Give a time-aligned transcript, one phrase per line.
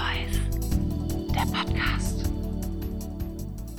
[0.00, 0.40] Boys,
[1.34, 2.24] der Podcast.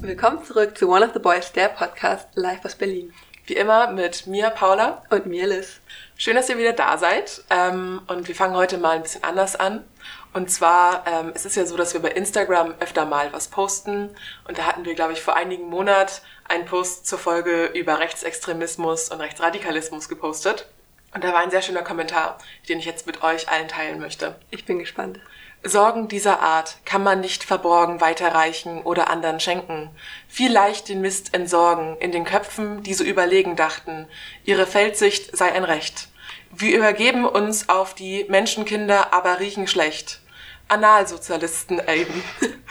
[0.01, 3.11] Willkommen zurück zu One of the Boys, der Podcast live aus Berlin.
[3.47, 5.01] Wie immer mit mir, Paula.
[5.09, 5.79] Und mir, Liz.
[6.17, 7.43] Schön, dass ihr wieder da seid.
[7.49, 9.83] Ähm, und wir fangen heute mal ein bisschen anders an.
[10.31, 14.15] Und zwar, ähm, es ist ja so, dass wir bei Instagram öfter mal was posten.
[14.47, 19.09] Und da hatten wir, glaube ich, vor einigen Monaten einen Post zur Folge über Rechtsextremismus
[19.09, 20.67] und Rechtsradikalismus gepostet.
[21.15, 22.37] Und da war ein sehr schöner Kommentar,
[22.69, 24.35] den ich jetzt mit euch allen teilen möchte.
[24.51, 25.19] Ich bin gespannt.
[25.63, 29.91] Sorgen dieser Art kann man nicht verborgen weiterreichen oder anderen schenken.
[30.27, 34.07] Viel leicht den Mist entsorgen in den Köpfen, die so überlegen dachten,
[34.43, 36.07] ihre Feldsicht sei ein Recht.
[36.49, 40.21] Wir übergeben uns auf die Menschenkinder, aber riechen schlecht.
[40.67, 42.23] Analsozialisten eben.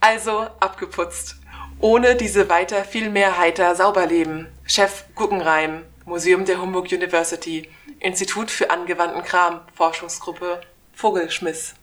[0.00, 1.36] also abgeputzt.
[1.80, 4.46] Ohne diese weiter viel mehr heiter sauber leben.
[4.66, 7.68] Chef Guggenreim, Museum der Humboldt University,
[7.98, 10.60] Institut für angewandten Kram, Forschungsgruppe
[10.94, 11.74] Vogelschmiss.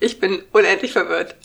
[0.00, 1.36] Ich bin unendlich verwirrt.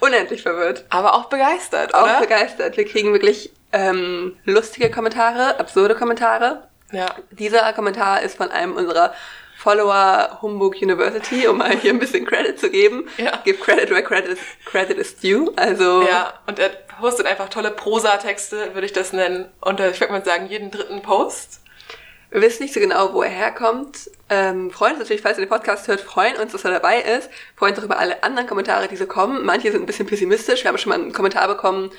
[0.00, 0.84] Unendlich verwirrt.
[0.90, 2.20] Aber auch begeistert, Auch oder?
[2.20, 2.76] begeistert.
[2.76, 6.68] Wir kriegen wirklich ähm, lustige Kommentare, absurde Kommentare.
[6.92, 7.06] ja.
[7.30, 9.14] Dieser Kommentar ist von einem unserer
[9.58, 13.06] Follower Humbug University, um mal hier ein bisschen Credit zu geben.
[13.18, 13.36] Ja.
[13.44, 15.52] Give credit where credit is, credit is due.
[15.56, 20.14] Also Ja, und er postet einfach tolle Prosatexte, würde ich das nennen, unter, ich würde
[20.14, 21.59] mal sagen, jeden dritten Post.
[22.30, 24.08] Wir wissen nicht so genau, wo er herkommt.
[24.28, 27.28] Ähm, freuen uns natürlich, falls ihr den Podcast hört, freuen uns, dass er dabei ist.
[27.56, 29.44] Freuen uns auch über alle anderen Kommentare, die so kommen.
[29.44, 30.62] Manche sind ein bisschen pessimistisch.
[30.62, 31.90] Wir haben schon mal einen Kommentar bekommen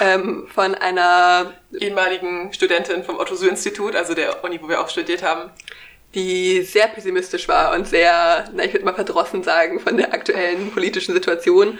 [0.00, 5.50] ähm, von einer, ehemaligen Studentin vom Otto-Suhr-Institut, also der Uni, wo wir auch studiert haben.
[6.14, 10.72] die sehr pessimistisch war und sehr, na, ich würde mal verdrossen sagen, von der aktuellen
[10.72, 11.78] politischen Situation,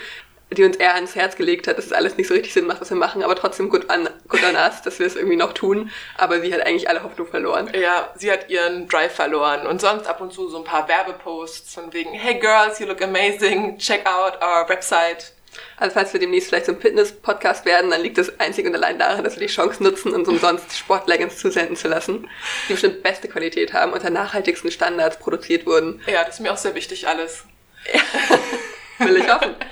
[0.53, 2.81] die uns eher ans Herz gelegt hat, dass es alles nicht so richtig Sinn macht,
[2.81, 5.53] was wir machen, aber trotzdem gut an, gut an us, dass wir es irgendwie noch
[5.53, 5.91] tun.
[6.17, 7.71] Aber sie hat eigentlich alle Hoffnung verloren.
[7.75, 11.75] Ja, sie hat ihren Drive verloren und sonst ab und zu so ein paar Werbeposts
[11.75, 15.33] von wegen, hey girls, you look amazing, check out our website.
[15.77, 18.99] Also falls wir demnächst vielleicht so ein Fitness-Podcast werden, dann liegt das einzig und allein
[18.99, 22.29] daran, dass wir die Chance nutzen, uns umsonst Sportleggings zusenden zu lassen,
[22.69, 26.01] die bestimmt beste Qualität haben, unter nachhaltigsten Standards produziert wurden.
[26.07, 27.45] Ja, das ist mir auch sehr wichtig alles.
[28.99, 29.55] Will ich hoffen.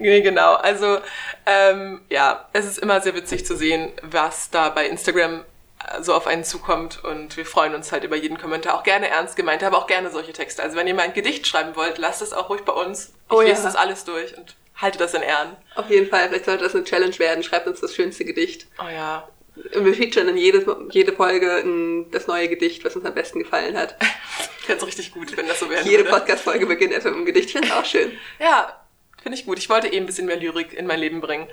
[0.00, 0.54] Nee, genau.
[0.54, 0.98] Also,
[1.46, 5.44] ähm, ja, es ist immer sehr witzig zu sehen, was da bei Instagram
[5.88, 9.08] äh, so auf einen zukommt und wir freuen uns halt über jeden Kommentar, auch gerne
[9.08, 10.62] ernst gemeint, aber auch gerne solche Texte.
[10.62, 13.12] Also wenn ihr mal ein Gedicht schreiben wollt, lasst es auch ruhig bei uns.
[13.28, 13.48] Ich Oh ja.
[13.48, 15.56] lese das alles durch und halte das in Ehren.
[15.74, 17.42] Auf jeden Fall, vielleicht sollte das eine Challenge werden.
[17.42, 18.66] Schreibt uns das schönste Gedicht.
[18.78, 19.26] Oh ja.
[19.74, 23.38] Und wir featuren in jede, jede Folge ein, das neue Gedicht, was uns am besten
[23.40, 23.96] gefallen hat.
[24.58, 25.84] Ich fände richtig gut, wenn das so wäre.
[25.88, 27.46] Jede Podcast-Folge beginnt erstmal mit einem Gedicht.
[27.46, 28.10] Ich finde es auch schön.
[28.40, 28.74] Ja,
[29.26, 29.58] finde ich gut.
[29.58, 31.48] Ich wollte eh ein bisschen mehr Lyrik in mein Leben bringen.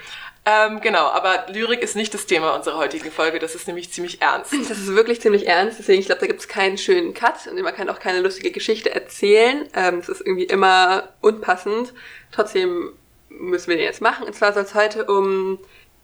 [0.45, 3.39] Ähm, genau, aber Lyrik ist nicht das Thema unserer heutigen Folge.
[3.39, 4.53] Das ist nämlich ziemlich ernst.
[4.69, 7.59] Das ist wirklich ziemlich ernst, deswegen, ich glaube, da gibt es keinen schönen Cut und
[7.59, 9.67] man kann auch keine lustige Geschichte erzählen.
[9.73, 11.95] Ähm, Es ist irgendwie immer unpassend.
[12.31, 12.93] Trotzdem
[13.29, 14.27] müssen wir den jetzt machen.
[14.27, 15.57] Und zwar soll es heute um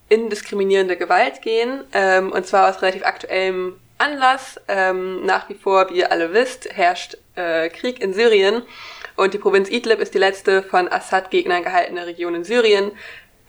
[0.09, 1.84] indiskriminierende Gewalt gehen.
[1.94, 4.59] Ähm, und zwar aus relativ aktuellem Anlass.
[4.68, 8.63] Ähm, nach wie vor, wie ihr alle wisst, herrscht äh, Krieg in Syrien.
[9.19, 12.94] Und die Provinz Idlib ist die letzte von Assad-Gegnern gehaltene Region in Syrien,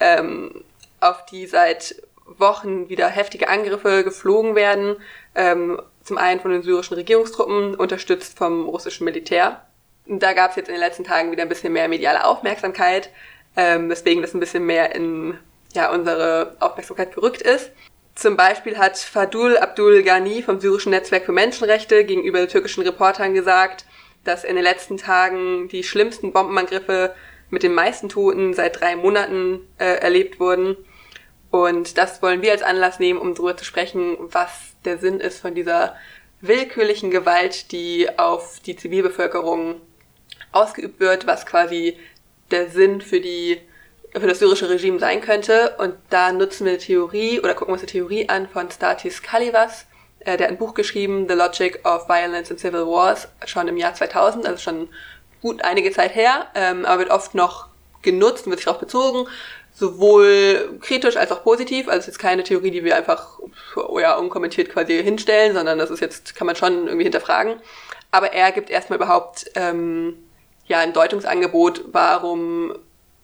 [0.00, 0.64] ähm,
[0.98, 1.94] auf die seit
[2.26, 4.96] Wochen wieder heftige Angriffe geflogen werden.
[5.36, 9.64] Ähm, zum einen von den syrischen Regierungstruppen, unterstützt vom russischen Militär.
[10.06, 13.10] Da gab es jetzt in den letzten Tagen wieder ein bisschen mehr mediale Aufmerksamkeit,
[13.56, 15.38] ähm, weswegen das ein bisschen mehr in
[15.72, 17.70] ja, unsere Aufmerksamkeit gerückt ist.
[18.16, 23.84] Zum Beispiel hat Fadul Abdul Ghani vom syrischen Netzwerk für Menschenrechte gegenüber türkischen Reportern gesagt,
[24.24, 27.14] dass in den letzten Tagen die schlimmsten Bombenangriffe
[27.50, 30.76] mit den meisten Toten seit drei Monaten äh, erlebt wurden.
[31.50, 35.40] Und das wollen wir als Anlass nehmen, um darüber zu sprechen, was der Sinn ist
[35.40, 35.96] von dieser
[36.40, 39.80] willkürlichen Gewalt, die auf die Zivilbevölkerung
[40.52, 41.98] ausgeübt wird, was quasi
[42.50, 43.60] der Sinn für die
[44.12, 45.76] für das syrische Regime sein könnte.
[45.78, 49.86] Und da nutzen wir die Theorie oder gucken uns die Theorie an von Statis Kalivas.
[50.20, 53.76] Äh, der hat ein Buch geschrieben, The Logic of Violence in Civil Wars, schon im
[53.76, 54.88] Jahr 2000, also schon
[55.40, 57.68] gut einige Zeit her, ähm, aber wird oft noch
[58.02, 59.26] genutzt und wird sich darauf bezogen,
[59.74, 61.88] sowohl kritisch als auch positiv.
[61.88, 63.38] Also es ist jetzt keine Theorie, die wir einfach
[63.76, 67.56] oh ja, unkommentiert quasi hinstellen, sondern das ist jetzt, kann man schon irgendwie hinterfragen.
[68.10, 70.16] Aber er gibt erstmal überhaupt ähm,
[70.66, 72.74] ja ein Deutungsangebot, warum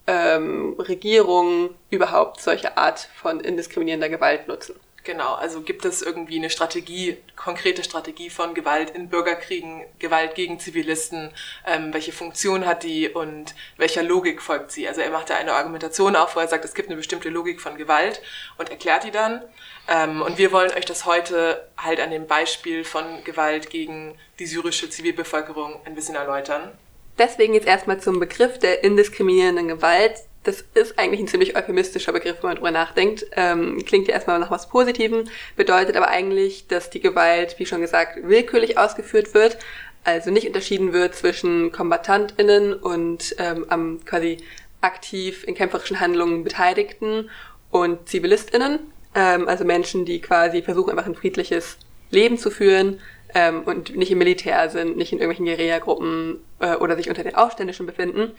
[0.06, 4.74] ähm, Regierungen überhaupt solche Art von indiskriminierender Gewalt nutzen.
[5.06, 10.58] Genau, also gibt es irgendwie eine Strategie, konkrete Strategie von Gewalt in Bürgerkriegen, Gewalt gegen
[10.58, 11.30] Zivilisten,
[11.64, 14.88] ähm, welche Funktion hat die und welcher Logik folgt sie?
[14.88, 17.60] Also er macht da eine Argumentation auf, wo er sagt, es gibt eine bestimmte Logik
[17.60, 18.20] von Gewalt
[18.58, 19.42] und erklärt die dann.
[19.86, 24.46] Ähm, und wir wollen euch das heute halt an dem Beispiel von Gewalt gegen die
[24.46, 26.72] syrische Zivilbevölkerung ein bisschen erläutern.
[27.16, 30.16] Deswegen jetzt erstmal zum Begriff der indiskriminierenden Gewalt.
[30.46, 33.26] Das ist eigentlich ein ziemlich euphemistischer Begriff, wenn man drüber nachdenkt.
[33.32, 35.24] Ähm, klingt ja erstmal nach was Positivem,
[35.56, 39.58] bedeutet aber eigentlich, dass die Gewalt, wie schon gesagt, willkürlich ausgeführt wird,
[40.04, 44.36] also nicht unterschieden wird zwischen KombatantInnen und ähm, am quasi
[44.82, 47.28] aktiv in kämpferischen Handlungen Beteiligten
[47.72, 48.78] und ZivilistInnen,
[49.16, 51.76] ähm, also Menschen, die quasi versuchen, einfach ein friedliches
[52.10, 53.00] Leben zu führen
[53.34, 57.34] ähm, und nicht im Militär sind, nicht in irgendwelchen Guerilla-Gruppen äh, oder sich unter den
[57.34, 58.30] Aufständischen befinden.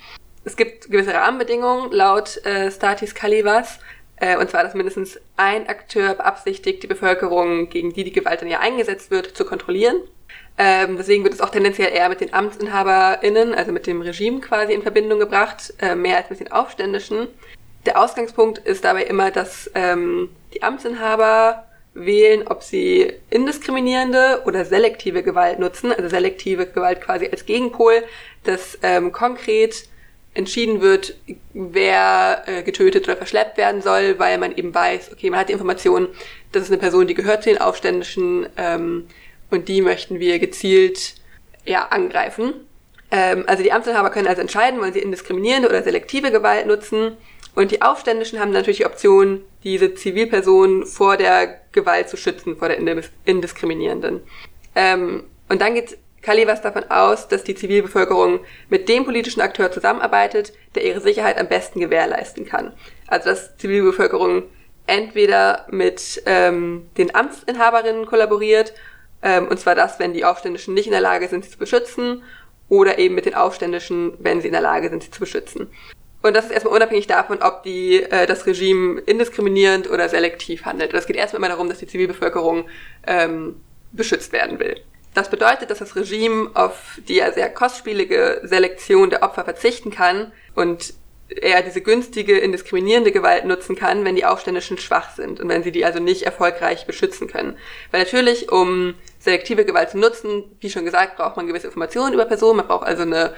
[0.48, 3.80] Es gibt gewisse Rahmenbedingungen laut äh, Statis Kalivas,
[4.16, 8.48] äh, und zwar, dass mindestens ein Akteur beabsichtigt, die Bevölkerung, gegen die die Gewalt dann
[8.48, 9.98] ja eingesetzt wird, zu kontrollieren.
[10.58, 14.72] Ähm, deswegen wird es auch tendenziell eher mit den AmtsinhaberInnen, also mit dem Regime quasi
[14.72, 17.28] in Verbindung gebracht, äh, mehr als mit den Aufständischen.
[17.86, 25.24] Der Ausgangspunkt ist dabei immer, dass ähm, die Amtsinhaber wählen, ob sie indiskriminierende oder selektive
[25.24, 28.02] Gewalt nutzen, also selektive Gewalt quasi als Gegenpol,
[28.46, 29.90] dass ähm, konkret
[30.38, 31.16] entschieden wird,
[31.54, 35.54] wer äh, getötet oder verschleppt werden soll, weil man eben weiß, okay, man hat die
[35.54, 36.08] Information,
[36.52, 39.08] das ist eine Person, die gehört zu den Aufständischen ähm,
[39.50, 41.16] und die möchten wir gezielt
[41.66, 42.54] ja, angreifen.
[43.10, 47.18] Ähm, also die Amtsinhaber können also entscheiden, wollen sie indiskriminierende oder selektive Gewalt nutzen.
[47.56, 52.68] Und die Aufständischen haben natürlich die Option, diese Zivilperson vor der Gewalt zu schützen, vor
[52.70, 52.78] der
[53.26, 54.22] indiskriminierenden.
[54.76, 55.98] Ähm, und dann geht
[56.28, 61.48] Kalivas davon aus, dass die Zivilbevölkerung mit dem politischen Akteur zusammenarbeitet, der ihre Sicherheit am
[61.48, 62.74] besten gewährleisten kann.
[63.08, 64.44] Also dass Zivilbevölkerung
[64.88, 68.74] entweder mit ähm, den Amtsinhaberinnen kollaboriert,
[69.24, 72.24] ähm, und zwar das, wenn die Aufständischen nicht in der Lage sind, sie zu beschützen,
[72.68, 75.68] oder eben mit den Aufständischen, wenn sie in der Lage sind, sie zu beschützen.
[76.24, 80.94] Und das ist erstmal unabhängig davon, ob die, äh, das Regime indiskriminierend oder selektiv handelt.
[80.94, 82.66] Es geht erstmal immer darum, dass die Zivilbevölkerung
[83.06, 83.62] ähm,
[83.94, 84.82] beschützt werden will.
[85.14, 90.32] Das bedeutet, dass das Regime auf die ja sehr kostspielige Selektion der Opfer verzichten kann
[90.54, 90.94] und
[91.30, 95.72] eher diese günstige, indiskriminierende Gewalt nutzen kann, wenn die Aufständischen schwach sind und wenn sie
[95.72, 97.58] die also nicht erfolgreich beschützen können.
[97.92, 102.26] Weil natürlich, um selektive Gewalt zu nutzen, wie schon gesagt, braucht man gewisse Informationen über
[102.26, 103.34] Personen, man braucht also eine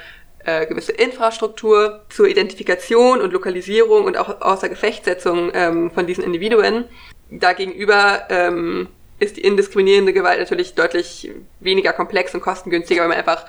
[0.45, 6.85] äh, gewisse Infrastruktur zur Identifikation und Lokalisierung und auch außer Gefechtssetzung ähm, von diesen Individuen.
[7.31, 8.87] Dagegenüber ähm,
[9.19, 13.45] ist die indiskriminierende Gewalt natürlich deutlich weniger komplex und kostengünstiger, weil man einfach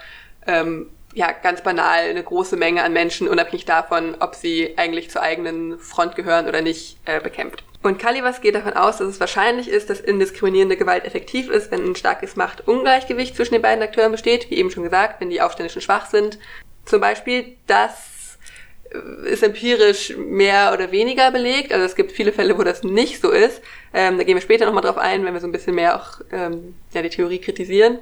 [0.46, 5.22] ähm, ja ganz banal eine große Menge an Menschen, unabhängig davon, ob sie eigentlich zur
[5.22, 7.64] eigenen Front gehören oder nicht, äh, bekämpft.
[7.82, 11.82] Und Kalivas geht davon aus, dass es wahrscheinlich ist, dass indiskriminierende Gewalt effektiv ist, wenn
[11.82, 15.81] ein starkes Machtungleichgewicht zwischen den beiden Akteuren besteht, wie eben schon gesagt, wenn die Aufständischen
[15.81, 16.38] schwach sind.
[16.84, 18.10] Zum Beispiel, dass
[19.25, 21.73] ist empirisch mehr oder weniger belegt.
[21.73, 23.63] Also es gibt viele Fälle, wo das nicht so ist.
[23.95, 26.21] Ähm, da gehen wir später nochmal drauf ein, wenn wir so ein bisschen mehr auch
[26.33, 28.01] ähm, ja, die Theorie kritisieren.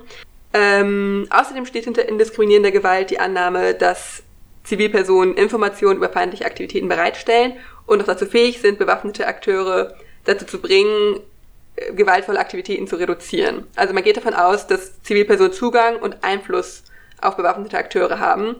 [0.54, 4.22] Ähm, außerdem steht hinter indiskriminierender Gewalt die Annahme, dass
[4.64, 7.54] Zivilpersonen Informationen über feindliche Aktivitäten bereitstellen
[7.86, 9.94] und auch dazu fähig sind, bewaffnete Akteure
[10.24, 11.20] dazu zu bringen,
[11.76, 13.66] äh, gewaltvolle Aktivitäten zu reduzieren.
[13.76, 16.84] Also man geht davon aus, dass Zivilpersonen Zugang und Einfluss
[17.20, 18.56] auf bewaffnete Akteure haben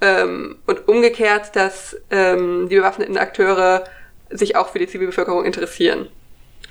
[0.00, 3.84] ähm, und umgekehrt, dass ähm, die bewaffneten Akteure
[4.30, 6.08] sich auch für die Zivilbevölkerung interessieren.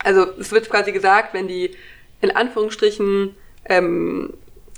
[0.04, 1.72] Also es wird quasi gesagt, wenn die
[2.22, 3.36] in Anführungsstrichen
[3.66, 4.34] ähm,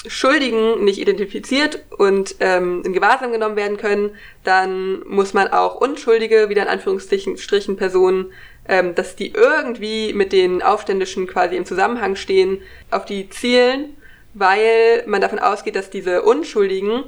[0.05, 4.11] Schuldigen nicht identifiziert und ähm, in Gewahrsam genommen werden können,
[4.43, 8.31] dann muss man auch Unschuldige, wieder in Anführungsstrichen Personen,
[8.67, 13.97] ähm, dass die irgendwie mit den Aufständischen quasi im Zusammenhang stehen, auf die zielen,
[14.33, 17.05] weil man davon ausgeht, dass diese Unschuldigen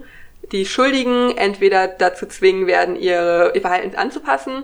[0.51, 4.63] die Schuldigen entweder dazu zwingen werden, ihre, ihr Verhalten anzupassen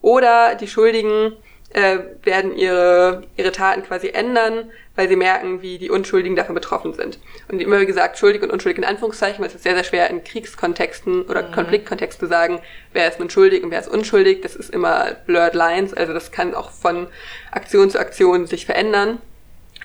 [0.00, 1.32] oder die Schuldigen
[1.72, 6.92] äh, werden ihre, ihre Taten quasi ändern, weil sie merken, wie die Unschuldigen davon betroffen
[6.92, 7.18] sind.
[7.48, 10.10] Und immer wie gesagt, schuldig und unschuldig in Anführungszeichen, weil es ist sehr, sehr schwer
[10.10, 11.52] in Kriegskontexten oder mhm.
[11.52, 12.60] Konfliktkontexten zu sagen,
[12.92, 14.42] wer ist nun schuldig und wer ist unschuldig.
[14.42, 17.06] Das ist immer blurred lines, also das kann auch von
[17.50, 19.18] Aktion zu Aktion sich verändern.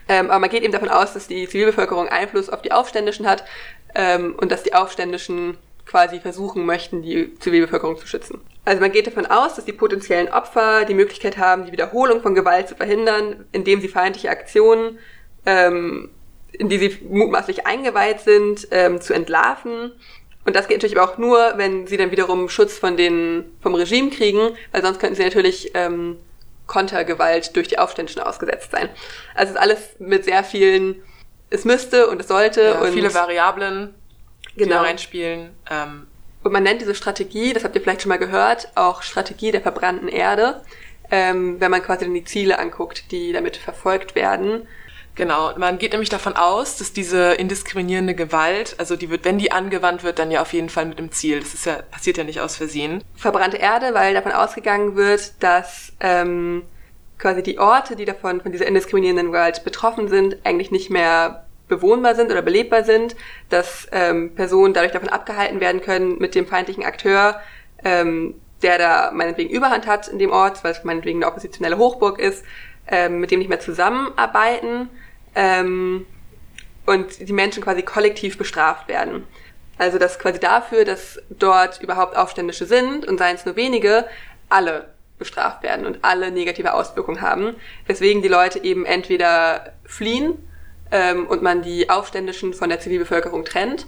[0.10, 3.44] Ähm, aber man geht eben davon aus, dass die Zivilbevölkerung Einfluss auf die Aufständischen hat,
[3.98, 8.39] ähm, und dass die Aufständischen quasi versuchen möchten, die Zivilbevölkerung zu schützen.
[8.63, 12.36] Also man geht davon aus, dass die potenziellen Opfer die Möglichkeit haben, die Wiederholung von
[12.36, 15.00] Gewalt zu verhindern, indem sie feindliche Aktionen,
[15.46, 16.10] ähm,
[16.51, 19.94] in die sie mutmaßlich eingeweiht sind, ähm, zu entlarven.
[20.46, 23.74] Und das geht natürlich aber auch nur, wenn sie dann wiederum Schutz von den, vom
[23.74, 26.18] Regime kriegen, weil sonst könnten sie natürlich ähm,
[26.68, 28.89] Kontergewalt durch die Aufständischen ausgesetzt sein.
[29.34, 31.01] Also es ist alles mit sehr vielen
[31.50, 32.62] es müsste und es sollte.
[32.62, 33.94] Ja, und viele Variablen,
[34.56, 34.75] die genau.
[34.75, 35.51] da reinspielen.
[35.70, 36.08] Ähm.
[36.44, 39.62] Und man nennt diese Strategie, das habt ihr vielleicht schon mal gehört, auch Strategie der
[39.62, 40.62] verbrannten Erde,
[41.12, 44.68] ähm, wenn man quasi dann die Ziele anguckt, die damit verfolgt werden.
[45.16, 49.51] Genau, man geht nämlich davon aus, dass diese indiskriminierende Gewalt, also die wird, wenn die
[49.51, 51.39] angewandt wird, dann ja auf jeden Fall mit dem Ziel.
[51.39, 53.04] Das ist ja, passiert ja nicht aus Versehen.
[53.16, 56.62] Verbrannte Erde, weil davon ausgegangen wird, dass ähm,
[57.18, 62.16] quasi die Orte, die davon von dieser indiskriminierenden Gewalt betroffen sind, eigentlich nicht mehr bewohnbar
[62.16, 63.16] sind oder belebbar sind,
[63.50, 67.42] dass ähm, Personen dadurch davon abgehalten werden können, mit dem feindlichen Akteur,
[67.84, 72.20] ähm, der da meinetwegen Überhand hat in dem Ort, weil es meinetwegen eine oppositionelle Hochburg
[72.20, 72.44] ist,
[72.88, 74.90] ähm, mit dem nicht mehr zusammenarbeiten
[75.36, 76.06] ähm,
[76.86, 79.26] und die Menschen quasi kollektiv bestraft werden.
[79.78, 84.06] Also dass quasi dafür, dass dort überhaupt Aufständische sind und seien es nur wenige,
[84.50, 87.56] alle bestraft werden und alle negative Auswirkungen haben.
[87.86, 90.38] Weswegen die Leute eben entweder fliehen
[90.92, 93.88] ähm, und man die Aufständischen von der Zivilbevölkerung trennt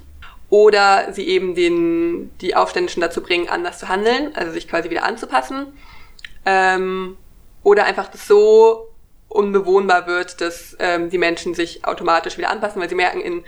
[0.49, 5.03] oder sie eben den, die Aufständischen dazu bringen, anders zu handeln, also sich quasi wieder
[5.03, 5.67] anzupassen.
[6.45, 7.17] Ähm,
[7.63, 8.87] oder einfach das so
[9.27, 13.43] unbewohnbar wird, dass ähm, die Menschen sich automatisch wieder anpassen, weil sie merken, in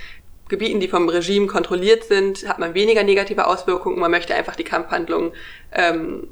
[0.47, 3.99] Gebieten, die vom Regime kontrolliert sind, hat man weniger negative Auswirkungen.
[3.99, 5.31] Man möchte einfach die Kampfhandlungen
[5.71, 6.27] ähm,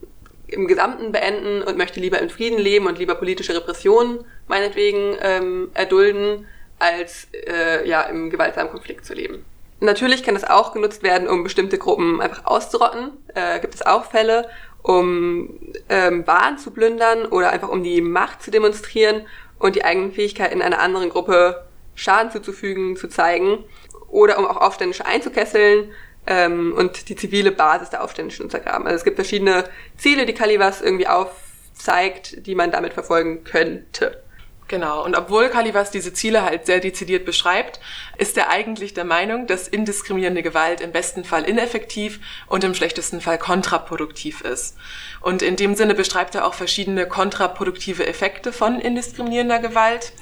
[0.51, 5.71] im Gesamten beenden und möchte lieber in Frieden leben und lieber politische Repressionen meinetwegen ähm,
[5.73, 6.47] erdulden,
[6.79, 9.45] als äh, ja im gewaltsamen Konflikt zu leben.
[9.81, 13.11] Natürlich kann es auch genutzt werden, um bestimmte Gruppen einfach auszurotten.
[13.33, 14.49] Äh, gibt es auch Fälle
[14.81, 19.25] um ähm, Waren zu plündern oder einfach um die Macht zu demonstrieren
[19.57, 21.65] und die eigenen Fähigkeiten einer anderen Gruppe
[21.95, 23.63] Schaden zuzufügen, zu zeigen
[24.09, 25.91] oder um auch Aufständische einzukesseln
[26.29, 28.85] ähm, und die zivile Basis der Aufständischen untergraben.
[28.85, 29.65] Also es gibt verschiedene
[29.97, 34.21] Ziele, die Kalivas irgendwie aufzeigt, die man damit verfolgen könnte.
[34.67, 35.03] Genau.
[35.03, 37.79] Und obwohl Kalivas diese Ziele halt sehr dezidiert beschreibt,
[38.19, 43.19] ist er eigentlich der Meinung, dass indiskriminierende Gewalt im besten Fall ineffektiv und im schlechtesten
[43.19, 44.77] Fall kontraproduktiv ist.
[45.21, 50.13] Und in dem Sinne beschreibt er auch verschiedene kontraproduktive Effekte von indiskriminierender Gewalt.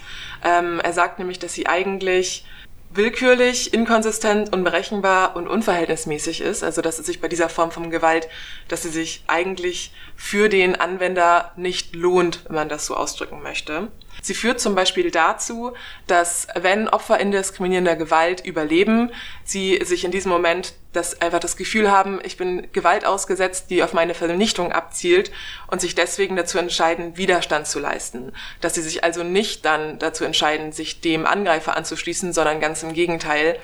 [0.45, 2.45] Ähm, er sagt nämlich, dass sie eigentlich
[2.89, 6.63] willkürlich, inkonsistent, unberechenbar und unverhältnismäßig ist.
[6.63, 8.27] Also dass es sich bei dieser Form von Gewalt,
[8.67, 13.89] dass sie sich eigentlich für den Anwender nicht lohnt, wenn man das so ausdrücken möchte.
[14.27, 15.72] Sie führt zum Beispiel dazu,
[16.05, 19.10] dass wenn Opfer indiskriminierender Gewalt überleben,
[19.46, 23.84] sie sich in diesem Moment das einfach das Gefühl haben, ich bin Gewalt ausgesetzt, die
[23.84, 25.31] auf meine Vernichtung abzielt
[25.67, 28.34] und sich deswegen dazu entscheiden, Widerstand zu leisten.
[28.60, 32.91] Dass sie sich also nicht dann dazu entscheiden, sich dem Angreifer anzuschließen, sondern ganz im
[32.91, 33.57] Gegenteil,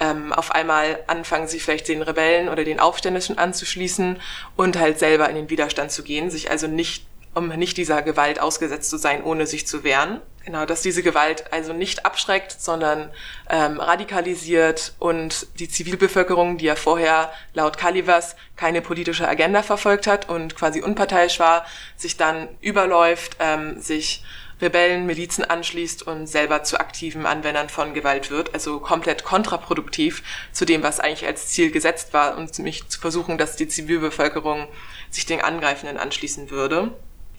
[0.00, 4.18] ähm, auf einmal anfangen sie vielleicht den Rebellen oder den Aufständischen anzuschließen
[4.56, 7.04] und halt selber in den Widerstand zu gehen, sich also nicht
[7.36, 10.22] um nicht dieser Gewalt ausgesetzt zu sein, ohne sich zu wehren.
[10.46, 13.10] Genau, dass diese Gewalt also nicht abschreckt, sondern
[13.50, 20.30] ähm, radikalisiert und die Zivilbevölkerung, die ja vorher laut Kalivas keine politische Agenda verfolgt hat
[20.30, 21.66] und quasi unparteiisch war,
[21.96, 24.24] sich dann überläuft, ähm, sich
[24.62, 28.54] Rebellen, Milizen anschließt und selber zu aktiven Anwendern von Gewalt wird.
[28.54, 33.36] Also komplett kontraproduktiv zu dem, was eigentlich als Ziel gesetzt war und mich zu versuchen,
[33.36, 34.68] dass die Zivilbevölkerung
[35.10, 36.92] sich den Angreifenden anschließen würde.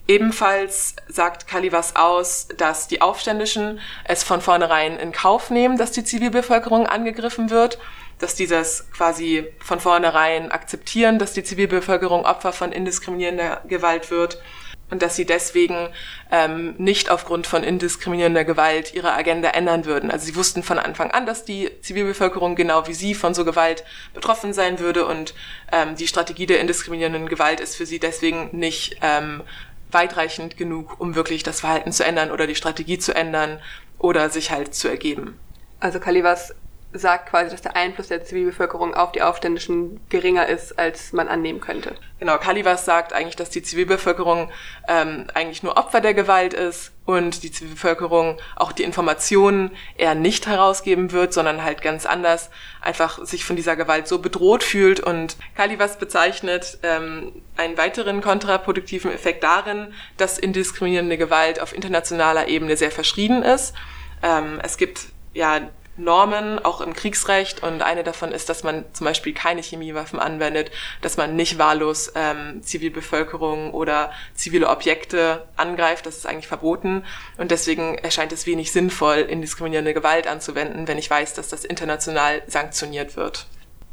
[0.08, 6.02] Ebenfalls sagt Kalivas aus, dass die Aufständischen es von vornherein in Kauf nehmen, dass die
[6.02, 7.78] Zivilbevölkerung angegriffen wird,
[8.18, 14.40] dass die das quasi von vornherein akzeptieren, dass die Zivilbevölkerung Opfer von indiskriminierender Gewalt wird
[14.90, 15.90] und dass sie deswegen
[16.30, 20.10] ähm, nicht aufgrund von indiskriminierender Gewalt ihre Agenda ändern würden.
[20.10, 23.84] Also sie wussten von Anfang an, dass die Zivilbevölkerung genau wie sie von so Gewalt
[24.14, 25.34] betroffen sein würde und
[25.72, 29.42] ähm, die Strategie der indiskriminierenden Gewalt ist für sie deswegen nicht ähm,
[29.90, 33.60] weitreichend genug, um wirklich das Verhalten zu ändern oder die Strategie zu ändern
[33.98, 35.38] oder sich halt zu ergeben.
[35.80, 36.54] Also Kalivas
[36.92, 41.60] sagt quasi, dass der Einfluss der Zivilbevölkerung auf die Aufständischen geringer ist, als man annehmen
[41.60, 41.94] könnte.
[42.18, 44.50] Genau, Kalivas sagt eigentlich, dass die Zivilbevölkerung
[44.88, 50.46] ähm, eigentlich nur Opfer der Gewalt ist und die Zivilbevölkerung auch die Informationen eher nicht
[50.46, 52.48] herausgeben wird, sondern halt ganz anders
[52.80, 54.98] einfach sich von dieser Gewalt so bedroht fühlt.
[54.98, 62.78] Und Kalivas bezeichnet ähm, einen weiteren kontraproduktiven Effekt darin, dass indiskriminierende Gewalt auf internationaler Ebene
[62.78, 63.74] sehr verschrieben ist.
[64.22, 65.60] Ähm, es gibt ja
[65.98, 67.62] Normen, auch im Kriegsrecht.
[67.62, 70.70] Und eine davon ist, dass man zum Beispiel keine Chemiewaffen anwendet,
[71.02, 76.06] dass man nicht wahllos ähm, Zivilbevölkerung oder zivile Objekte angreift.
[76.06, 77.04] Das ist eigentlich verboten.
[77.36, 82.42] Und deswegen erscheint es wenig sinnvoll, indiskriminierende Gewalt anzuwenden, wenn ich weiß, dass das international
[82.46, 83.46] sanktioniert wird.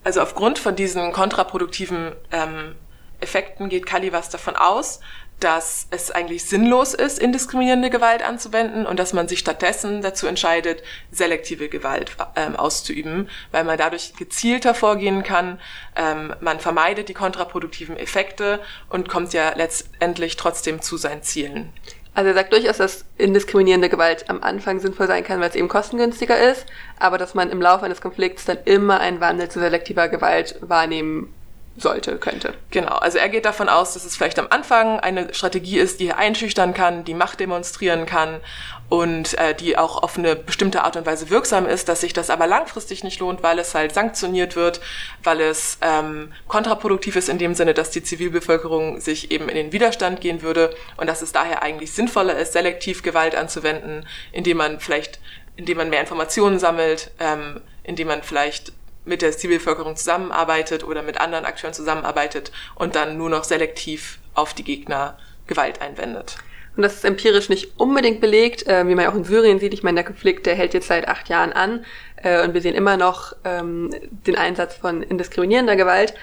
[0.03, 2.75] Also aufgrund von diesen kontraproduktiven ähm,
[3.21, 4.99] Effekten geht Kalivas davon aus,
[5.39, 10.81] dass es eigentlich sinnlos ist, indiskriminierende Gewalt anzuwenden und dass man sich stattdessen dazu entscheidet,
[11.11, 15.59] selektive Gewalt ähm, auszuüben, weil man dadurch gezielter vorgehen kann,
[15.95, 21.73] ähm, man vermeidet die kontraproduktiven Effekte und kommt ja letztendlich trotzdem zu seinen Zielen.
[22.15, 25.67] Also er sagt durchaus, dass indiskriminierende Gewalt am Anfang sinnvoll sein kann, weil es eben
[25.67, 26.65] kostengünstiger ist,
[26.97, 31.34] aber dass man im Laufe eines Konflikts dann immer einen Wandel zu selektiver Gewalt wahrnehmen
[31.77, 32.53] sollte, könnte.
[32.71, 36.13] Genau, also er geht davon aus, dass es vielleicht am Anfang eine Strategie ist, die
[36.13, 38.39] einschüchtern kann, die Macht demonstrieren kann
[38.87, 42.29] und äh, die auch auf eine bestimmte Art und Weise wirksam ist, dass sich das
[42.29, 44.79] aber langfristig nicht lohnt, weil es halt sanktioniert wird,
[45.23, 49.71] weil es ähm, kontraproduktiv ist in dem Sinne, dass die Zivilbevölkerung sich eben in den
[49.73, 54.79] Widerstand gehen würde und dass es daher eigentlich sinnvoller ist, selektiv Gewalt anzuwenden, indem man
[54.79, 55.19] vielleicht,
[55.57, 58.71] indem man mehr Informationen sammelt, ähm, indem man vielleicht
[59.05, 64.53] mit der Zivilbevölkerung zusammenarbeitet oder mit anderen Akteuren zusammenarbeitet und dann nur noch selektiv auf
[64.53, 66.37] die Gegner Gewalt einwendet.
[66.75, 69.73] Und das ist empirisch nicht unbedingt belegt, äh, wie man ja auch in Syrien sieht.
[69.73, 71.85] Ich meine, der Konflikt, der hält jetzt seit acht Jahren an
[72.21, 73.91] äh, und wir sehen immer noch ähm,
[74.27, 76.13] den Einsatz von indiskriminierender Gewalt.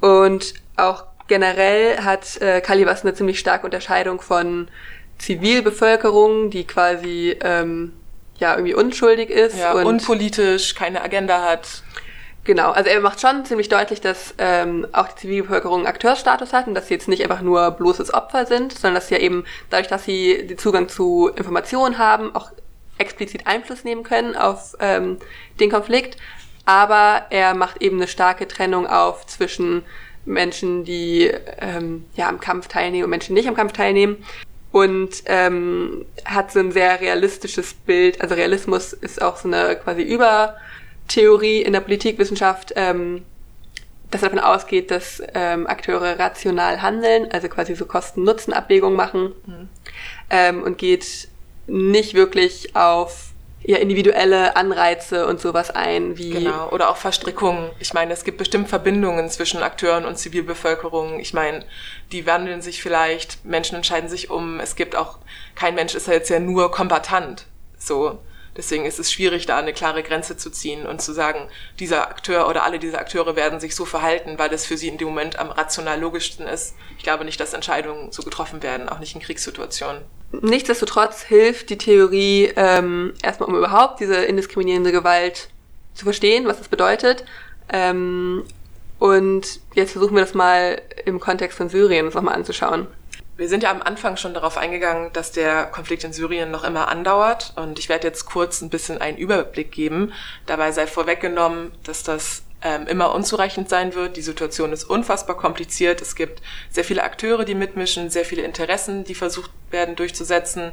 [0.00, 4.68] Und auch generell hat äh, Kalibas eine ziemlich starke Unterscheidung von
[5.18, 7.92] Zivilbevölkerung, die quasi ähm,
[8.38, 9.58] ja irgendwie unschuldig ist.
[9.58, 11.82] Ja, und unpolitisch, keine Agenda hat.
[12.44, 16.74] Genau, also er macht schon ziemlich deutlich, dass ähm, auch die Zivilbevölkerung Akteursstatus hat und
[16.74, 19.88] dass sie jetzt nicht einfach nur bloßes Opfer sind, sondern dass sie ja eben dadurch,
[19.88, 22.50] dass sie den Zugang zu Informationen haben, auch
[22.96, 25.18] explizit Einfluss nehmen können auf ähm,
[25.60, 26.16] den Konflikt.
[26.64, 29.84] Aber er macht eben eine starke Trennung auf zwischen
[30.26, 34.24] Menschen, die ähm, ja am Kampf teilnehmen und Menschen, die nicht am Kampf teilnehmen.
[34.70, 38.20] Und ähm, hat so ein sehr realistisches Bild.
[38.20, 40.56] Also Realismus ist auch so eine quasi über
[41.08, 43.24] Theorie in der Politikwissenschaft, ähm,
[44.10, 49.68] dass davon ausgeht, dass ähm, Akteure rational handeln, also quasi so Kosten-Nutzen-Abwägungen machen mhm.
[50.30, 51.28] ähm, und geht
[51.66, 53.32] nicht wirklich auf
[53.64, 56.30] ja, individuelle Anreize und sowas ein, wie.
[56.30, 57.70] Genau, oder auch Verstrickungen.
[57.80, 61.20] Ich meine, es gibt bestimmt Verbindungen zwischen Akteuren und Zivilbevölkerung.
[61.20, 61.64] Ich meine,
[62.12, 64.60] die wandeln sich vielleicht, Menschen entscheiden sich um.
[64.60, 65.18] Es gibt auch,
[65.54, 67.46] kein Mensch ist ja jetzt ja nur kombatant.
[67.78, 68.18] So.
[68.58, 71.48] Deswegen ist es schwierig, da eine klare Grenze zu ziehen und zu sagen,
[71.78, 74.98] dieser Akteur oder alle diese Akteure werden sich so verhalten, weil es für sie in
[74.98, 76.74] dem Moment am rational logischsten ist.
[76.98, 80.02] Ich glaube nicht, dass Entscheidungen so getroffen werden, auch nicht in Kriegssituationen.
[80.32, 85.50] Nichtsdestotrotz hilft die Theorie ähm, erstmal, um überhaupt diese indiskriminierende Gewalt
[85.94, 87.24] zu verstehen, was das bedeutet.
[87.68, 88.42] Ähm,
[88.98, 92.88] und jetzt versuchen wir das mal im Kontext von Syrien nochmal anzuschauen.
[93.38, 96.88] Wir sind ja am Anfang schon darauf eingegangen, dass der Konflikt in Syrien noch immer
[96.88, 100.12] andauert und ich werde jetzt kurz ein bisschen einen Überblick geben.
[100.46, 104.16] Dabei sei vorweggenommen, dass das ähm, immer unzureichend sein wird.
[104.16, 106.02] Die Situation ist unfassbar kompliziert.
[106.02, 110.72] Es gibt sehr viele Akteure, die mitmischen, sehr viele Interessen, die versucht werden durchzusetzen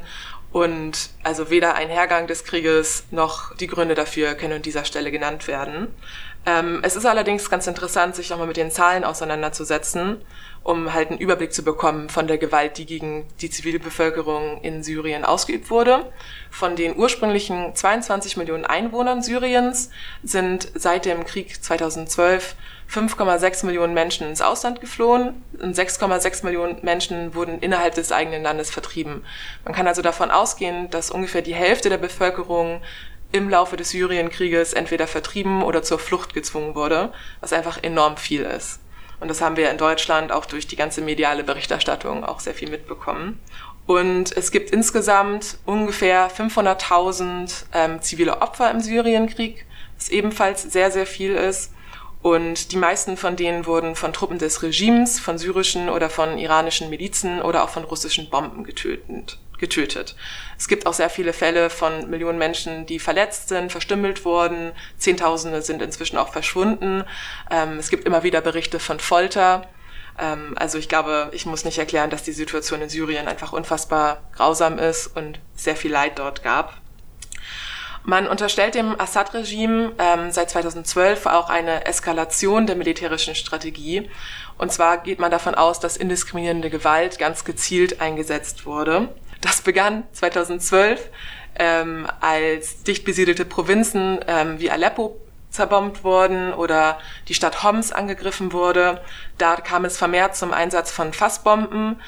[0.50, 5.12] und also weder ein Hergang des Krieges noch die Gründe dafür können an dieser Stelle
[5.12, 5.86] genannt werden.
[6.46, 10.20] Ähm, es ist allerdings ganz interessant, sich nochmal mit den Zahlen auseinanderzusetzen
[10.66, 15.24] um halt einen Überblick zu bekommen von der Gewalt, die gegen die Zivilbevölkerung in Syrien
[15.24, 16.10] ausgeübt wurde.
[16.50, 19.90] Von den ursprünglichen 22 Millionen Einwohnern Syriens
[20.24, 22.56] sind seit dem Krieg 2012
[22.90, 28.70] 5,6 Millionen Menschen ins Ausland geflohen und 6,6 Millionen Menschen wurden innerhalb des eigenen Landes
[28.70, 29.24] vertrieben.
[29.64, 32.80] Man kann also davon ausgehen, dass ungefähr die Hälfte der Bevölkerung
[33.30, 38.42] im Laufe des Syrienkrieges entweder vertrieben oder zur Flucht gezwungen wurde, was einfach enorm viel
[38.42, 38.80] ist.
[39.20, 42.70] Und das haben wir in Deutschland auch durch die ganze mediale Berichterstattung auch sehr viel
[42.70, 43.40] mitbekommen.
[43.86, 49.64] Und es gibt insgesamt ungefähr 500.000 ähm, zivile Opfer im Syrienkrieg,
[49.96, 51.72] was ebenfalls sehr, sehr viel ist.
[52.20, 56.90] Und die meisten von denen wurden von Truppen des Regimes, von syrischen oder von iranischen
[56.90, 60.16] Milizen oder auch von russischen Bomben getötet getötet.
[60.58, 64.72] Es gibt auch sehr viele Fälle von Millionen Menschen, die verletzt sind, verstümmelt wurden.
[64.98, 67.04] Zehntausende sind inzwischen auch verschwunden.
[67.50, 69.68] Ähm, es gibt immer wieder Berichte von Folter.
[70.18, 74.22] Ähm, also ich glaube, ich muss nicht erklären, dass die Situation in Syrien einfach unfassbar
[74.34, 76.80] grausam ist und sehr viel Leid dort gab.
[78.08, 84.08] Man unterstellt dem Assad-Regime ähm, seit 2012 auch eine Eskalation der militärischen Strategie.
[84.58, 89.08] Und zwar geht man davon aus, dass indiskriminierende Gewalt ganz gezielt eingesetzt wurde.
[89.46, 91.08] Das begann 2012,
[91.56, 98.52] ähm, als dicht besiedelte Provinzen ähm, wie Aleppo zerbombt wurden oder die Stadt Homs angegriffen
[98.52, 99.00] wurde.
[99.38, 102.00] Da kam es vermehrt zum Einsatz von Fassbomben.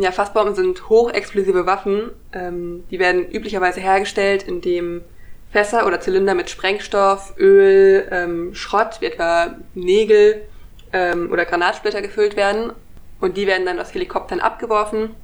[0.00, 2.12] Ja, Fassbomben sind hochexplosive Waffen.
[2.32, 5.02] Ähm, die werden üblicherweise hergestellt, indem
[5.52, 10.48] Fässer oder Zylinder mit Sprengstoff, Öl, ähm, Schrott, wie etwa Nägel
[10.94, 12.72] ähm, oder Granatsplitter gefüllt werden.
[13.20, 15.14] Und die werden dann aus Helikoptern abgeworfen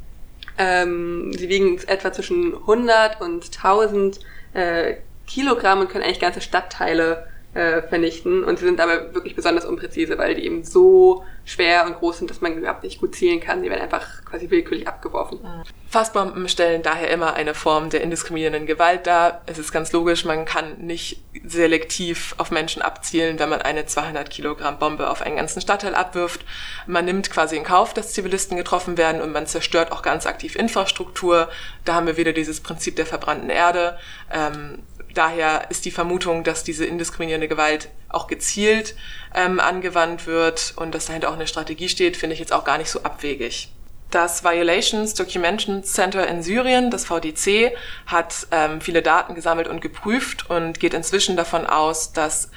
[0.59, 4.21] ähm, sie wiegen etwa zwischen 100 und 1000
[4.55, 4.95] äh,
[5.27, 8.45] Kilogramm und können eigentlich ganze Stadtteile äh, vernichten.
[8.45, 12.31] Und sie sind dabei wirklich besonders unpräzise, weil die eben so schwer und groß sind,
[12.31, 13.63] dass man überhaupt nicht gut zielen kann.
[13.63, 15.41] Die werden einfach quasi willkürlich abgeworfen.
[15.89, 19.43] Fassbomben stellen daher immer eine Form der indiskriminierenden Gewalt dar.
[19.47, 24.31] Es ist ganz logisch, man kann nicht selektiv auf Menschen abzielen, wenn man eine 200
[24.31, 26.45] Kilogramm Bombe auf einen ganzen Stadtteil abwirft.
[26.87, 30.57] Man nimmt quasi in Kauf, dass Zivilisten getroffen werden und man zerstört auch ganz aktiv
[30.57, 31.49] Infrastruktur.
[31.85, 33.99] Da haben wir wieder dieses Prinzip der verbrannten Erde.
[34.33, 34.79] Ähm,
[35.15, 38.95] daher ist die Vermutung, dass diese indiskriminierende Gewalt auch gezielt
[39.35, 42.79] ähm, angewandt wird und dass dahinter auch eine Strategie steht, finde ich jetzt auch gar
[42.79, 43.73] nicht so abwegig.
[44.11, 47.75] Das Violations Documentation Center in Syrien, das VDC,
[48.07, 52.51] hat ähm, viele Daten gesammelt und geprüft und geht inzwischen davon aus, dass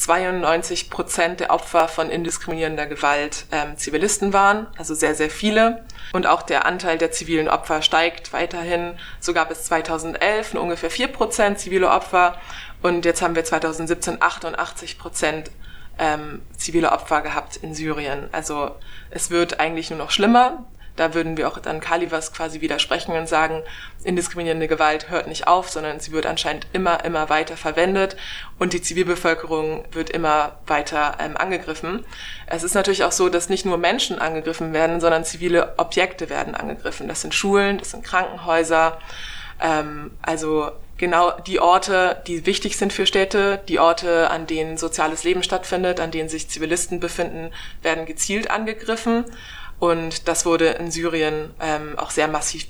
[0.00, 5.84] 92 Prozent der Opfer von indiskriminierender Gewalt ähm, Zivilisten waren, also sehr, sehr viele.
[6.12, 8.94] Und auch der Anteil der zivilen Opfer steigt weiterhin.
[9.20, 12.38] So gab es 2011 nur ungefähr 4 Prozent zivile Opfer
[12.82, 15.50] und jetzt haben wir 2017 88 Prozent
[15.98, 18.28] ähm, zivile Opfer gehabt in Syrien.
[18.32, 18.74] Also
[19.10, 20.64] es wird eigentlich nur noch schlimmer.
[20.96, 23.62] Da würden wir auch dann Kalivas quasi widersprechen und sagen,
[24.04, 28.16] indiskriminierende Gewalt hört nicht auf, sondern sie wird anscheinend immer, immer weiter verwendet
[28.58, 32.04] und die Zivilbevölkerung wird immer weiter ähm, angegriffen.
[32.46, 36.54] Es ist natürlich auch so, dass nicht nur Menschen angegriffen werden, sondern zivile Objekte werden
[36.54, 37.08] angegriffen.
[37.08, 38.98] Das sind Schulen, das sind Krankenhäuser,
[39.60, 45.24] ähm, also genau die Orte, die wichtig sind für Städte, die Orte, an denen soziales
[45.24, 47.50] Leben stattfindet, an denen sich Zivilisten befinden,
[47.82, 49.24] werden gezielt angegriffen.
[49.80, 52.66] Und das wurde in Syrien ähm, auch sehr massiv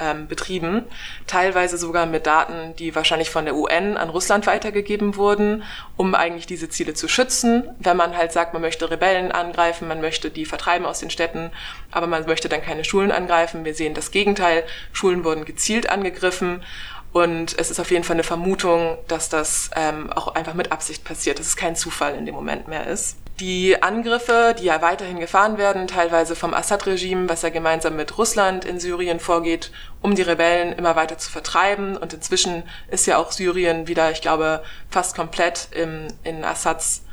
[0.00, 0.84] ähm, betrieben,
[1.28, 5.62] teilweise sogar mit Daten, die wahrscheinlich von der UN an Russland weitergegeben wurden,
[5.96, 7.62] um eigentlich diese Ziele zu schützen.
[7.78, 11.52] Wenn man halt sagt, man möchte Rebellen angreifen, man möchte die vertreiben aus den Städten,
[11.92, 13.64] aber man möchte dann keine Schulen angreifen.
[13.64, 14.64] Wir sehen das Gegenteil.
[14.92, 16.64] Schulen wurden gezielt angegriffen.
[17.12, 21.04] Und es ist auf jeden Fall eine Vermutung, dass das ähm, auch einfach mit Absicht
[21.04, 23.16] passiert, dass es kein Zufall in dem Moment mehr ist.
[23.40, 28.64] Die Angriffe, die ja weiterhin gefahren werden, teilweise vom Assad-Regime, was ja gemeinsam mit Russland
[28.64, 29.70] in Syrien vorgeht,
[30.02, 31.96] um die Rebellen immer weiter zu vertreiben.
[31.96, 37.04] Und inzwischen ist ja auch Syrien wieder, ich glaube, fast komplett im, in Assads,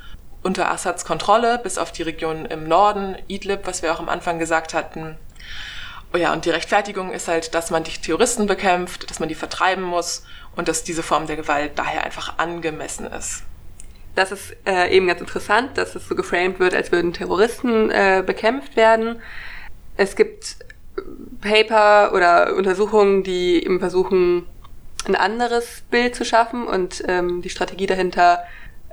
[0.42, 4.40] unter Assads Kontrolle, bis auf die Region im Norden, Idlib, was wir auch am Anfang
[4.40, 5.18] gesagt hatten.
[6.12, 9.36] Oh ja, und die Rechtfertigung ist halt, dass man die Terroristen bekämpft, dass man die
[9.36, 13.44] vertreiben muss und dass diese Form der Gewalt daher einfach angemessen ist
[14.16, 18.24] das ist äh, eben ganz interessant, dass es so geframed wird, als würden Terroristen äh,
[18.26, 19.22] bekämpft werden.
[19.98, 20.58] Es gibt
[21.42, 24.48] Paper oder Untersuchungen, die eben versuchen,
[25.08, 28.40] ein anderes Bild zu schaffen und ähm, die Strategie dahinter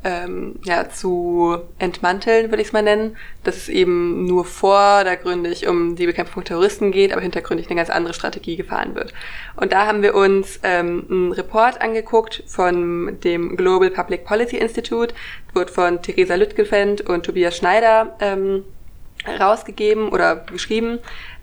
[0.04, 5.96] ähm, ja, zu entmanteln, würde ich es mal nennen, dass es eben nur vordergründig um
[5.96, 9.14] die Bekämpfung von Terroristen geht, aber hintergründig eine ganz andere Strategie gefahren wird.
[9.56, 15.14] Und da haben wir uns ähm, einen Report angeguckt von dem Global Public Policy Institute,
[15.54, 18.64] wird von Theresa Lüttgefend und Tobias Schneider ähm,
[19.26, 20.98] rausgegeben oder geschrieben.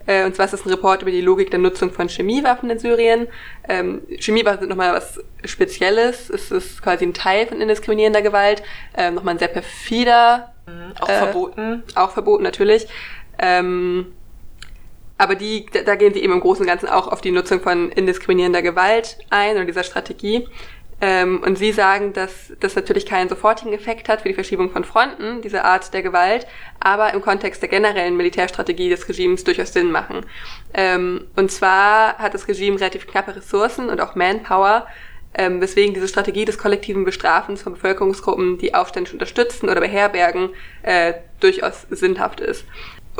[0.09, 2.79] Äh, und zwar ist das ein Report über die Logik der Nutzung von Chemiewaffen in
[2.79, 3.27] Syrien.
[3.67, 6.31] Ähm, Chemiewaffen sind nochmal was Spezielles.
[6.31, 8.63] Es ist quasi ein Teil von indiskriminierender Gewalt.
[8.97, 10.51] Ähm, nochmal ein sehr perfider.
[10.65, 11.83] Mhm, auch äh, verboten.
[11.93, 12.87] Auch verboten, natürlich.
[13.37, 14.07] Ähm,
[15.19, 17.91] aber die, da, gehen sie eben im Großen und Ganzen auch auf die Nutzung von
[17.91, 20.47] indiskriminierender Gewalt ein und dieser Strategie.
[21.01, 24.83] Ähm, und Sie sagen, dass das natürlich keinen sofortigen Effekt hat für die Verschiebung von
[24.83, 26.45] Fronten, diese Art der Gewalt,
[26.79, 30.25] aber im Kontext der generellen Militärstrategie des Regimes durchaus Sinn machen.
[30.73, 34.87] Ähm, und zwar hat das Regime relativ knappe Ressourcen und auch Manpower,
[35.35, 40.49] ähm, weswegen diese Strategie des kollektiven Bestrafens von Bevölkerungsgruppen, die aufständisch unterstützen oder beherbergen,
[40.81, 42.65] äh, durchaus sinnhaft ist.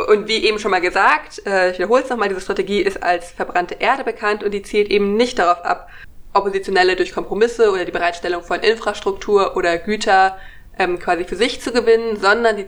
[0.08, 3.32] Und wie eben schon mal gesagt, äh, ich wiederhole es nochmal, diese Strategie ist als
[3.32, 5.90] verbrannte Erde bekannt und die zielt eben nicht darauf ab,
[6.34, 10.38] Oppositionelle durch Kompromisse oder die Bereitstellung von Infrastruktur oder Güter
[10.78, 12.68] ähm, quasi für sich zu gewinnen, sondern die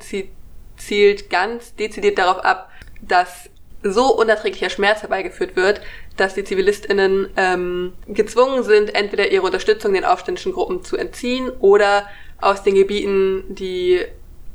[0.77, 2.69] zielt ganz dezidiert darauf ab,
[3.01, 3.49] dass
[3.83, 5.81] so unerträglicher Schmerz herbeigeführt wird,
[6.17, 12.07] dass die ZivilistInnen ähm, gezwungen sind, entweder ihre Unterstützung den aufständischen Gruppen zu entziehen oder
[12.39, 14.01] aus den Gebieten, die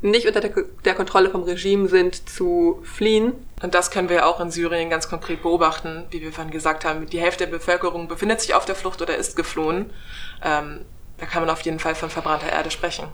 [0.02, 0.50] nicht unter der,
[0.84, 3.32] der, Kontrolle vom Regime sind, zu fliehen.
[3.62, 7.06] Und das können wir auch in Syrien ganz konkret beobachten, wie wir vorhin gesagt haben.
[7.06, 9.90] Die Hälfte der Bevölkerung befindet sich auf der Flucht oder ist geflohen.
[10.44, 10.80] Ähm,
[11.18, 13.08] da kann man auf jeden Fall von verbrannter Erde sprechen.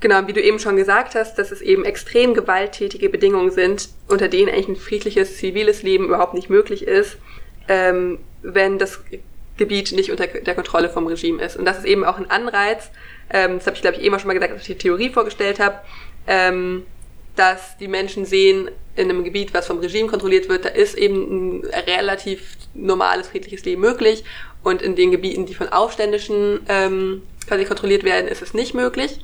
[0.00, 4.28] Genau, wie du eben schon gesagt hast, dass es eben extrem gewalttätige Bedingungen sind, unter
[4.28, 7.16] denen eigentlich ein friedliches, ziviles Leben überhaupt nicht möglich ist,
[7.68, 9.00] ähm, wenn das
[9.56, 11.56] Gebiet nicht unter der Kontrolle vom Regime ist.
[11.56, 12.90] Und das ist eben auch ein Anreiz,
[13.30, 15.10] ähm, das habe ich glaube ich eben auch schon mal gesagt, als ich die Theorie
[15.10, 15.80] vorgestellt habe,
[16.26, 16.84] ähm,
[17.34, 21.60] dass die Menschen sehen, in einem Gebiet, was vom Regime kontrolliert wird, da ist eben
[21.60, 24.24] ein relativ normales, friedliches Leben möglich.
[24.62, 29.20] Und in den Gebieten, die von Aufständischen ähm, quasi kontrolliert werden, ist es nicht möglich.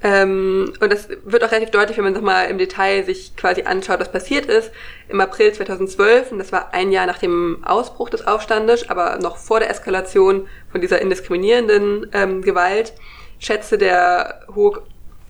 [0.00, 3.98] Ähm, und das wird auch relativ deutlich, wenn man nochmal im Detail sich quasi anschaut,
[3.98, 4.70] was passiert ist.
[5.08, 9.38] Im April 2012, und das war ein Jahr nach dem Ausbruch des Aufstandes, aber noch
[9.38, 12.92] vor der Eskalation von dieser indiskriminierenden ähm, Gewalt,
[13.40, 14.80] schätzte der Hoch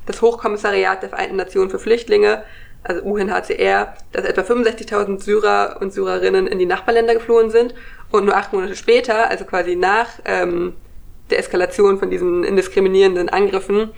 [0.08, 2.42] das Hochkommissariat der Vereinten Nationen für Flüchtlinge,
[2.82, 7.74] also UNHCR, dass etwa 65.000 Syrer und Syrerinnen in die Nachbarländer geflohen sind.
[8.10, 10.74] Und nur acht Monate später, also quasi nach ähm,
[11.28, 13.90] der Eskalation von diesen indiskriminierenden Angriffen,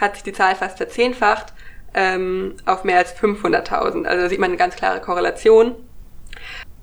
[0.00, 1.52] hat sich die Zahl fast verzehnfacht
[1.94, 4.04] ähm, auf mehr als 500.000.
[4.04, 5.74] Also da sieht man eine ganz klare Korrelation.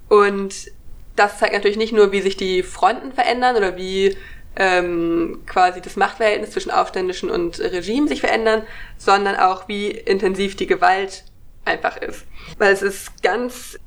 [0.09, 0.71] Und
[1.15, 4.17] das zeigt natürlich nicht nur, wie sich die Fronten verändern oder wie
[4.55, 8.63] ähm, quasi das Machtverhältnis zwischen Aufständischen und Regime sich verändern,
[8.97, 11.23] sondern auch, wie intensiv die Gewalt
[11.65, 12.25] einfach ist.
[12.57, 13.79] Weil es ist ganz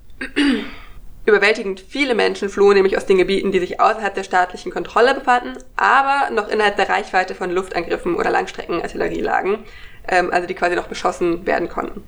[1.26, 5.58] überwältigend viele Menschen flohen nämlich aus den Gebieten, die sich außerhalb der staatlichen Kontrolle befanden,
[5.76, 9.64] aber noch innerhalb der Reichweite von Luftangriffen oder Langstreckenartillerie lagen,
[10.08, 12.04] ähm, also die quasi noch beschossen werden konnten.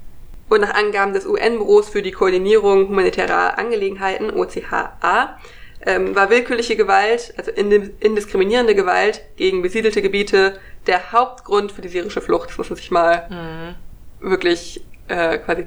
[0.49, 5.39] Und nach Angaben des UN-Büros für die Koordinierung humanitärer Angelegenheiten, OCHA,
[5.85, 12.21] ähm, war willkürliche Gewalt, also indiskriminierende Gewalt gegen besiedelte Gebiete der Hauptgrund für die syrische
[12.21, 12.51] Flucht.
[12.51, 14.31] Das muss man sich mal mhm.
[14.31, 15.67] wirklich äh, quasi.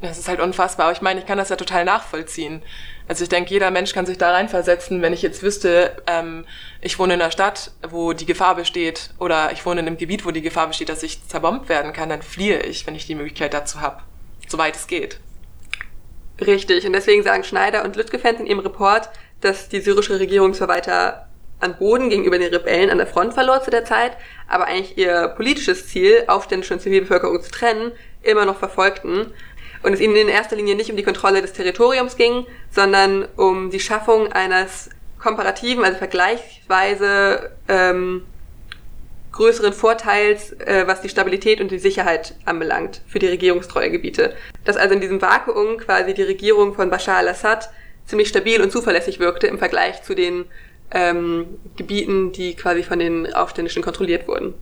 [0.00, 2.62] Das ist halt unfassbar, aber ich meine, ich kann das ja total nachvollziehen.
[3.06, 6.46] Also ich denke, jeder Mensch kann sich da reinversetzen, wenn ich jetzt wüsste, ähm,
[6.80, 10.24] ich wohne in einer Stadt, wo die Gefahr besteht, oder ich wohne in einem Gebiet,
[10.24, 13.14] wo die Gefahr besteht, dass ich zerbombt werden kann, dann fliehe ich, wenn ich die
[13.14, 14.02] Möglichkeit dazu habe.
[14.48, 15.20] Soweit es geht.
[16.40, 19.10] Richtig, und deswegen sagen Schneider und Lüttgefend in ihrem Report,
[19.42, 21.26] dass die syrische Regierung zwar weiter
[21.60, 24.16] an Boden gegenüber den Rebellen an der Front verlor zu der Zeit,
[24.48, 29.32] aber eigentlich ihr politisches Ziel, aufständische und Zivilbevölkerung zu trennen, immer noch verfolgten
[29.82, 33.70] und es ihnen in erster Linie nicht um die Kontrolle des Territoriums ging, sondern um
[33.70, 38.24] die Schaffung eines komparativen, also vergleichsweise ähm,
[39.32, 44.34] größeren Vorteils, äh, was die Stabilität und die Sicherheit anbelangt für die regierungstreue Gebiete.
[44.64, 47.70] Dass also in diesem Vakuum quasi die Regierung von Bashar al-Assad
[48.06, 50.46] ziemlich stabil und zuverlässig wirkte im Vergleich zu den
[50.90, 54.54] ähm, Gebieten, die quasi von den Aufständischen kontrolliert wurden.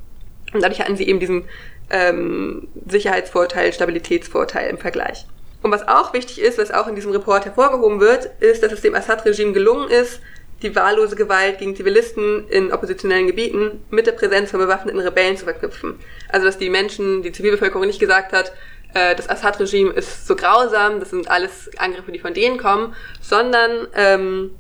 [0.52, 1.44] Und dadurch hatten sie eben diesen
[1.90, 5.26] ähm, Sicherheitsvorteil, Stabilitätsvorteil im Vergleich.
[5.62, 8.80] Und was auch wichtig ist, was auch in diesem Report hervorgehoben wird, ist, dass es
[8.80, 10.20] dem Assad-Regime gelungen ist,
[10.62, 15.44] die wahllose Gewalt gegen Zivilisten in oppositionellen Gebieten mit der Präsenz von bewaffneten Rebellen zu
[15.44, 15.98] verknüpfen.
[16.28, 18.52] Also dass die Menschen, die Zivilbevölkerung nicht gesagt hat,
[18.94, 23.88] äh, das Assad-Regime ist so grausam, das sind alles Angriffe, die von denen kommen, sondern
[23.94, 24.50] ähm,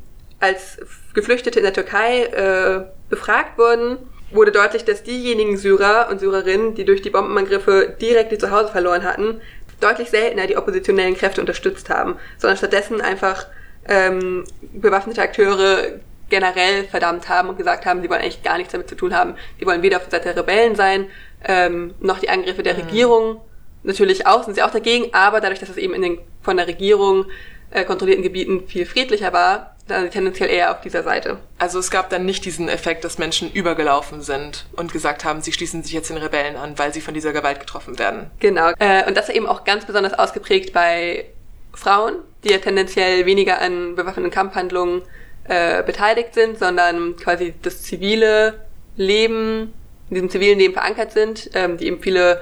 [0.40, 0.78] als
[1.14, 3.98] Geflüchtete in der Türkei äh, befragt wurden,
[4.30, 9.04] wurde deutlich, dass diejenigen Syrer und Syrerinnen, die durch die Bombenangriffe direkt ihr Zuhause verloren
[9.04, 9.40] hatten,
[9.80, 13.46] deutlich seltener die oppositionellen Kräfte unterstützt haben, sondern stattdessen einfach
[13.86, 18.88] ähm, bewaffnete Akteure generell verdammt haben und gesagt haben, sie wollen eigentlich gar nichts damit
[18.88, 19.34] zu tun haben.
[19.60, 21.06] Die wollen weder auf der Seite der Rebellen sein,
[21.44, 22.80] ähm, noch die Angriffe der mhm.
[22.80, 23.40] Regierung.
[23.82, 26.66] Natürlich auch, sind sie auch dagegen, aber dadurch, dass es eben in den von der
[26.66, 27.26] Regierung
[27.70, 31.38] äh, kontrollierten Gebieten viel friedlicher war, dann tendenziell eher auf dieser Seite.
[31.58, 35.52] Also es gab dann nicht diesen Effekt, dass Menschen übergelaufen sind und gesagt haben, sie
[35.52, 38.30] schließen sich jetzt den Rebellen an, weil sie von dieser Gewalt getroffen werden.
[38.38, 38.70] Genau.
[38.78, 41.26] Äh, und das ist eben auch ganz besonders ausgeprägt bei
[41.74, 45.02] Frauen, die ja tendenziell weniger an bewaffneten Kampfhandlungen
[45.44, 49.72] äh, beteiligt sind, sondern quasi das zivile Leben,
[50.10, 52.40] in diesem zivilen Leben verankert sind, ähm, die eben viele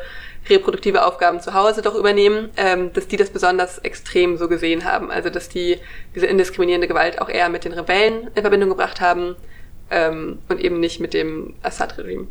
[0.49, 5.11] reproduktive Aufgaben zu Hause doch übernehmen, ähm, dass die das besonders extrem so gesehen haben.
[5.11, 5.79] Also dass die
[6.15, 9.37] diese indiskriminierende Gewalt auch eher mit den Rebellen in Verbindung gebracht haben
[9.91, 12.29] ähm, und eben nicht mit dem Assad-Regime.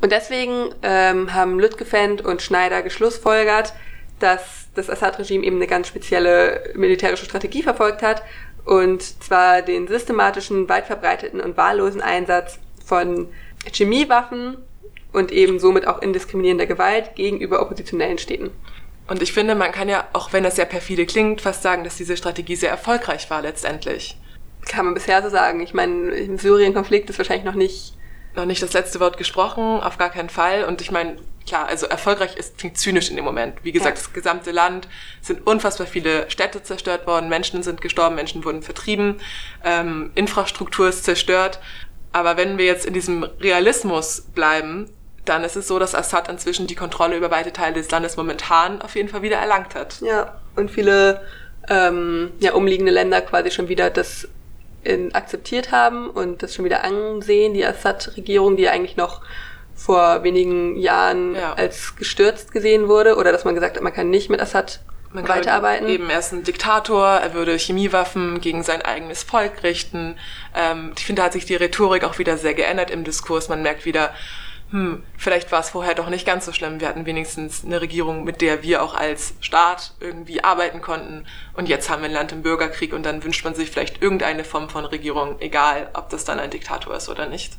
[0.00, 3.72] Und deswegen ähm, haben Lütgefend und Schneider geschlussfolgert,
[4.18, 8.22] dass das Assad-Regime eben eine ganz spezielle militärische Strategie verfolgt hat,
[8.64, 13.28] und zwar den systematischen, weit verbreiteten und wahllosen Einsatz von
[13.72, 14.56] Chemiewaffen
[15.12, 18.50] und eben somit auch indiskriminierender Gewalt gegenüber oppositionellen Städten.
[19.08, 21.96] Und ich finde, man kann ja, auch wenn das sehr perfide klingt, fast sagen, dass
[21.96, 24.16] diese Strategie sehr erfolgreich war letztendlich.
[24.66, 25.60] Kann man bisher so sagen.
[25.60, 27.92] Ich meine, im Syrien-Konflikt ist wahrscheinlich noch nicht...
[28.34, 30.64] Noch nicht das letzte Wort gesprochen, auf gar keinen Fall.
[30.64, 31.16] Und ich meine,
[31.46, 33.54] klar, also erfolgreich ist, klingt zynisch in dem Moment.
[33.62, 34.04] Wie gesagt, ja.
[34.04, 34.88] das gesamte Land
[35.22, 39.22] sind unfassbar viele Städte zerstört worden, Menschen sind gestorben, Menschen wurden vertrieben,
[39.64, 41.60] ähm, Infrastruktur ist zerstört.
[42.16, 44.88] Aber wenn wir jetzt in diesem Realismus bleiben,
[45.26, 48.80] dann ist es so, dass Assad inzwischen die Kontrolle über weite Teile des Landes momentan
[48.80, 50.00] auf jeden Fall wieder erlangt hat.
[50.00, 51.20] Ja, und viele
[51.68, 54.28] ähm, ja, umliegende Länder quasi schon wieder das
[54.82, 59.20] in, akzeptiert haben und das schon wieder ansehen, die Assad-Regierung, die eigentlich noch
[59.74, 61.52] vor wenigen Jahren ja.
[61.52, 64.80] als gestürzt gesehen wurde oder dass man gesagt hat, man kann nicht mit Assad
[65.16, 65.88] man weiterarbeiten.
[65.88, 70.16] Eben, er ist ein Diktator, er würde Chemiewaffen gegen sein eigenes Volk richten.
[70.54, 73.48] Ähm, ich finde, da hat sich die Rhetorik auch wieder sehr geändert im Diskurs.
[73.48, 74.14] Man merkt wieder,
[74.70, 76.80] hm, vielleicht war es vorher doch nicht ganz so schlimm.
[76.80, 81.24] Wir hatten wenigstens eine Regierung, mit der wir auch als Staat irgendwie arbeiten konnten.
[81.54, 84.42] Und jetzt haben wir ein Land im Bürgerkrieg und dann wünscht man sich vielleicht irgendeine
[84.42, 87.52] Form von Regierung, egal ob das dann ein Diktator ist oder nicht.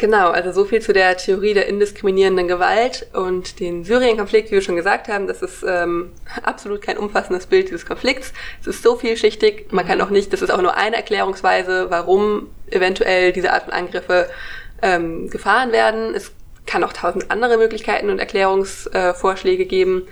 [0.00, 4.62] Genau, also so viel zu der Theorie der indiskriminierenden Gewalt und den Syrien-Konflikt, wie wir
[4.62, 8.32] schon gesagt haben, das ist ähm, absolut kein umfassendes Bild dieses Konflikts.
[8.62, 10.04] Es ist so vielschichtig, man kann mhm.
[10.04, 14.30] auch nicht, das ist auch nur eine Erklärungsweise, warum eventuell diese Art von Angriffe
[14.80, 16.14] ähm, gefahren werden.
[16.14, 16.32] Es
[16.64, 20.08] kann auch tausend andere Möglichkeiten und Erklärungsvorschläge äh, geben.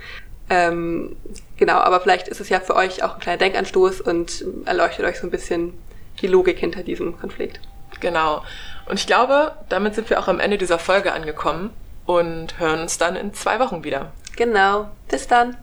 [0.51, 1.15] Ähm,
[1.57, 5.19] genau, aber vielleicht ist es ja für euch auch ein kleiner Denkanstoß und erleuchtet euch
[5.19, 5.73] so ein bisschen
[6.21, 7.59] die Logik hinter diesem Konflikt.
[8.01, 8.43] Genau.
[8.89, 11.69] Und ich glaube, damit sind wir auch am Ende dieser Folge angekommen
[12.07, 14.11] und hören uns dann in zwei Wochen wieder.
[14.35, 14.89] Genau.
[15.07, 15.55] Bis dann.